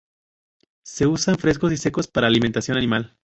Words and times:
Se 0.81 1.05
usan 1.05 1.37
frescos 1.37 1.71
y 1.71 1.77
secos 1.77 2.07
para 2.07 2.25
alimentación 2.25 2.75
animal. 2.75 3.15